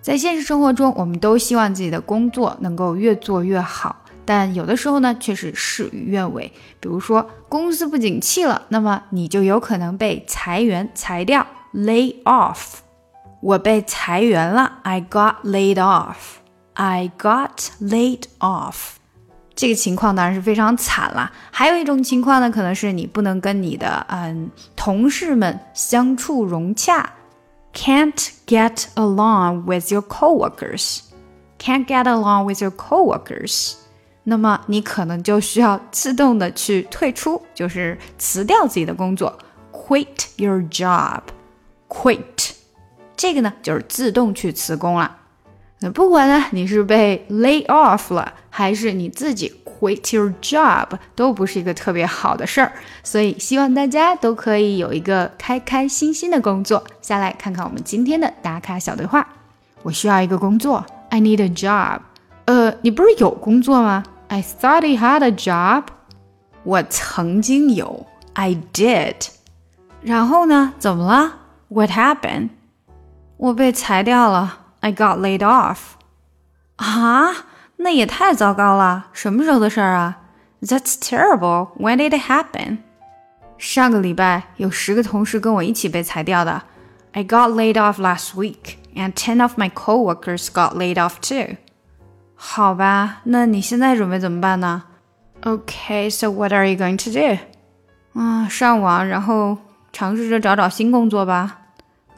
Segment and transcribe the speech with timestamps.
[0.00, 6.51] 在现实生活中，我们都希望自己的工作能够越做越好， 但有的时候呢，却是事与愿违。
[6.79, 12.75] 比如说，公司不景气了，那么你就有可能被裁员裁掉，lay off。
[13.41, 16.15] 我被裁员了，I got laid off。
[16.73, 18.75] I got laid off。
[19.53, 21.31] 这个情况当然是非常惨了。
[21.51, 27.11] 还有一种情况呢，可能是你不能跟你的嗯同事们相处融洽。
[27.73, 31.01] can't get along with your coworkers.
[31.57, 33.73] Can't get along with your coworkers.
[34.23, 39.37] 那么你可能就需要自动的去退出，就是辞掉自己的工作
[39.71, 40.05] ，quit
[40.35, 41.21] your job。
[41.89, 42.51] quit
[43.17, 45.17] 这个呢就是自动去辞工了。
[45.79, 52.71] 那不管呢你是被 lay off 了，还是你自己 quit your job 都不是一个特别好的事儿，
[53.03, 56.83] 所以希望大家都可以有一个开开心心的工作。
[57.01, 59.27] 下来看看我们今天的打卡小对话。
[59.81, 62.01] 我需要一个工作，I need a job。
[62.45, 65.84] 呃，你不是有工作吗 ？I thought I had a job。
[66.64, 69.28] 我曾经有，I did。
[70.02, 70.74] 然后呢？
[70.78, 71.34] 怎么了？
[71.68, 72.50] What happened？
[73.36, 75.78] 我被裁掉了，I got laid off。
[76.76, 77.46] 啊？
[77.78, 79.08] 那也太糟糕了！
[79.12, 80.18] 什么时候的事儿啊？
[80.62, 81.68] That's terrible.
[81.78, 82.78] When did it happen?
[83.58, 86.62] 上个礼拜有十个同事跟我一起被裁掉的。
[87.12, 91.56] I got laid off last week, and ten of my coworkers got laid off too.
[92.40, 94.84] 好吧，那你现在准备怎么办呢？
[95.42, 97.38] Okay, so what are you going to do?
[98.20, 99.58] 啊，上网，然后
[99.92, 101.58] 尝试着找找新工作吧。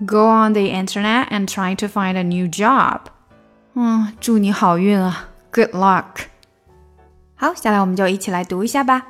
[0.06, 3.00] Go on the internet and try to find a new job.
[3.74, 5.28] 嗯，祝你好运啊！
[5.52, 6.26] Good luck。
[7.34, 9.06] 好，下来我们就一起来读一下吧。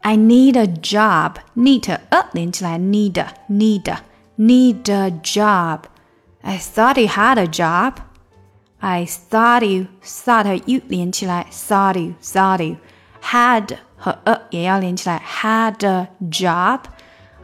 [0.00, 1.34] I need a job.
[1.54, 3.94] Need 呃连起来，need need
[4.38, 5.80] need a job.
[6.42, 7.94] I thought you had a job.
[8.84, 12.76] I thought you thought you 连起来，thought you thought you
[13.22, 16.80] had 和呃也要连起来，had a job.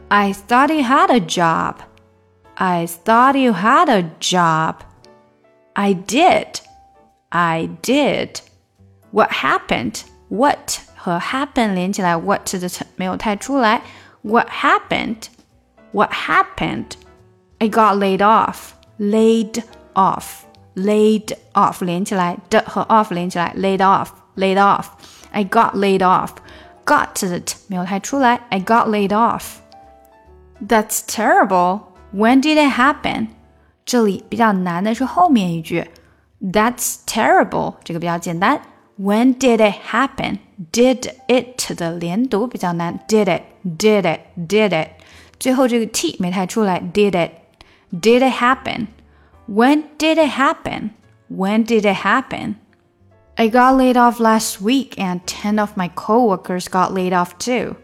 [0.07, 1.75] I thought you had a job.
[2.55, 4.77] I thought you had a job.
[5.73, 6.61] I did.
[7.29, 8.39] I did.
[9.11, 10.01] What happened?
[10.29, 13.81] What 和 happen 连起来，what 的没有太出来。
[14.23, 15.27] What happened?
[15.91, 16.93] What happened?
[17.59, 18.71] I got laid off.
[18.97, 19.63] Laid
[19.93, 20.45] off.
[20.75, 24.09] Laid off 连起来的和 off 连起来，laid off.
[24.35, 24.85] Laid off.
[25.31, 26.31] I got laid off.
[26.85, 28.41] Got 的没有太出来。
[28.49, 29.57] I got laid off.
[30.65, 31.81] That's terrible.
[32.13, 33.29] When did it happen?
[33.85, 35.89] 这里比较难的是后面一句。
[36.39, 38.61] that's terrible，这个比较简单。
[38.99, 40.37] When did it happen?
[40.71, 42.99] Did it 的连读比较难。
[43.07, 43.41] Did it?
[43.65, 44.19] Did it?
[44.37, 44.89] Did it?
[45.39, 46.79] 最后这个 t 没太出来。
[46.79, 47.31] Did it?
[47.91, 48.87] Did it happen?
[49.47, 50.91] When did it happen?
[51.29, 52.55] When did it happen?
[53.37, 57.75] I got laid off last week and 10 of my coworkers got laid off too.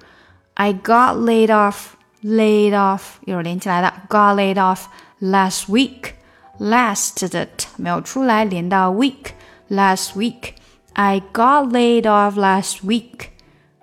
[0.58, 4.86] I got laid off, laid off, 一会儿连起来的 got laid off
[5.22, 6.14] last week
[6.60, 10.54] last 的 t 没有出来，连到 week。Last week,
[10.94, 13.30] I got laid off last week.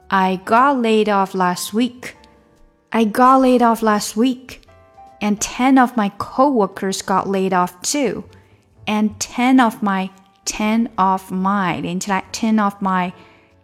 [0.09, 2.15] I got laid off last week.
[2.91, 4.61] I got laid off last week.
[5.25, 8.25] And 10 of my coworkers got laid off too.
[8.87, 10.11] And 10 of my
[10.47, 13.12] 10 of my 连起来 10 of my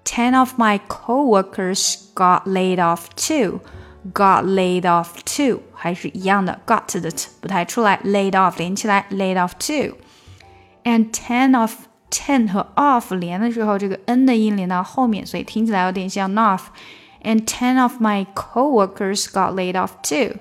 [0.05, 3.61] 10 of my coworkers got laid off too
[4.13, 11.73] got laid off too，还是一样的，got 的 t 不太出来，laid off 连起来，laid off too。And ten of
[12.11, 20.37] ten 和 off 连的时候，这个 n 的音连到后面，所以听起来有点像 off。And ten of my coworkers got laid off too.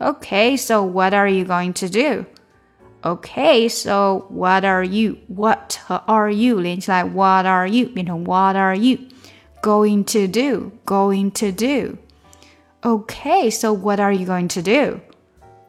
[0.00, 2.26] Okay, so what are you going to do?
[3.04, 5.18] Okay, so what are you?
[5.28, 8.98] What 和 are you 连起来，What are you 变成 What are you
[9.62, 10.72] going to do?
[10.84, 11.98] Going to do.
[12.82, 15.00] Okay, so what are you going to do?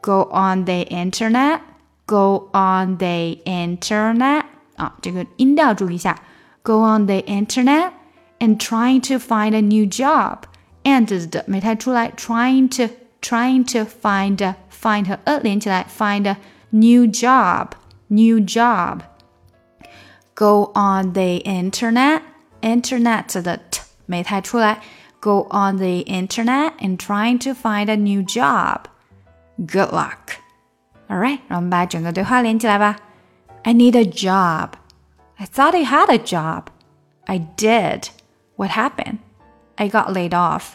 [0.02, 1.60] Go on the internet?
[2.06, 4.44] Go on the internet?
[4.76, 6.18] 啊，这个音调注意一下。
[6.62, 7.92] Go on the internet
[8.38, 10.40] and trying to find a new job.
[10.84, 16.36] And 的没太出来，trying to trying to find find 和 a 连起来，find a
[16.70, 17.70] new job
[18.08, 19.00] new job.
[20.34, 22.22] Go on the internet
[22.60, 24.80] internet 的 t 没太出来。
[25.20, 28.82] go on the internet and trying to find a new job.
[29.56, 30.36] Good luck.
[31.08, 32.96] Alright，让我们把整个对话连起来吧。
[33.64, 34.74] I need a job.
[35.36, 36.66] I thought I had a job.
[37.24, 38.10] I did.
[38.56, 39.18] What happened?
[39.76, 40.74] I got laid off.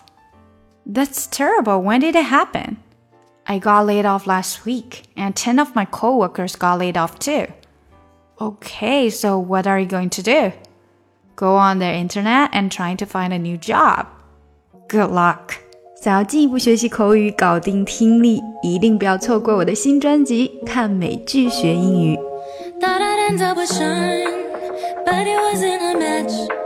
[0.86, 1.82] That's terrible.
[1.82, 2.78] When did it happen?
[3.48, 7.48] I got laid off last week, and 10 of my coworkers got laid off too.
[8.40, 10.52] Okay, so what are you going to do?
[11.36, 14.08] Go on the internet and trying to find a new job.
[14.88, 15.56] Good luck.
[16.02, 22.18] 想要进一步学习口语，搞定听力，一定不要错过我的新专辑《看美剧学英语》。
[22.80, 24.26] Thought I'd end up with Sean,
[25.06, 26.65] but it wasn't a match.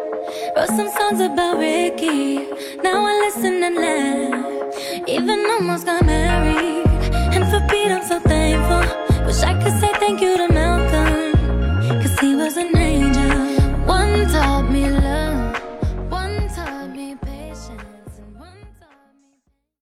[0.60, 2.36] Wrote some songs about Ricky.
[2.82, 5.08] Now I listen and laugh.
[5.08, 6.86] Even almost got married.
[7.34, 9.09] And for Pete, I'm so thankful.